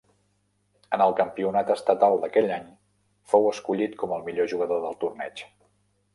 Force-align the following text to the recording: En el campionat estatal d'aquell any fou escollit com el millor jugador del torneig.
En 0.95 1.03
el 1.03 1.11
campionat 1.19 1.69
estatal 1.73 2.17
d'aquell 2.23 2.55
any 2.57 2.65
fou 3.35 3.47
escollit 3.51 3.95
com 4.01 4.17
el 4.19 4.27
millor 4.31 4.53
jugador 4.57 4.85
del 4.89 4.99
torneig. 5.07 5.47